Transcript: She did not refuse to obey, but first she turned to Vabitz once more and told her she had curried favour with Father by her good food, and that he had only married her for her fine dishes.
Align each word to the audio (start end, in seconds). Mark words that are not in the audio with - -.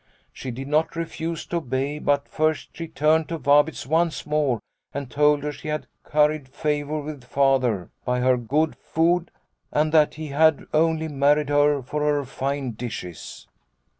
She 0.33 0.49
did 0.49 0.67
not 0.67 0.95
refuse 0.95 1.45
to 1.45 1.57
obey, 1.57 1.99
but 1.99 2.27
first 2.27 2.69
she 2.73 2.87
turned 2.87 3.29
to 3.29 3.37
Vabitz 3.37 3.85
once 3.85 4.25
more 4.25 4.59
and 4.95 5.11
told 5.11 5.43
her 5.43 5.51
she 5.51 5.67
had 5.67 5.85
curried 6.03 6.47
favour 6.49 6.99
with 7.01 7.23
Father 7.23 7.91
by 8.03 8.19
her 8.19 8.35
good 8.35 8.75
food, 8.77 9.29
and 9.71 9.91
that 9.91 10.15
he 10.15 10.29
had 10.29 10.65
only 10.73 11.07
married 11.07 11.49
her 11.49 11.83
for 11.83 12.01
her 12.01 12.25
fine 12.25 12.71
dishes. 12.71 13.45